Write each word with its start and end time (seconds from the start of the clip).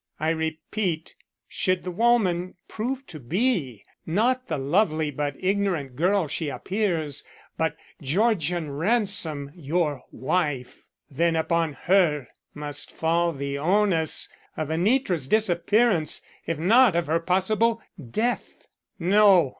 I 0.19 0.29
repeat, 0.29 1.13
should 1.47 1.83
the 1.83 1.91
woman 1.91 2.55
prove 2.67 3.05
to 3.05 3.19
be, 3.19 3.83
not 4.03 4.47
the 4.47 4.57
lovely 4.57 5.11
but 5.11 5.35
ignorant 5.37 5.95
girl 5.95 6.27
she 6.27 6.49
appears, 6.49 7.23
but 7.55 7.75
Georgian 8.01 8.71
Ransom, 8.71 9.51
your 9.53 10.01
wife, 10.11 10.85
then 11.11 11.35
upon 11.35 11.73
her 11.73 12.27
must 12.55 12.91
fall 12.91 13.31
the 13.31 13.59
onus 13.59 14.27
of 14.57 14.69
Anitra's 14.71 15.27
disappearance 15.27 16.23
if 16.47 16.57
not 16.57 16.95
of 16.95 17.05
her 17.05 17.19
possible 17.19 17.79
death. 18.11 18.65
No! 18.97 19.49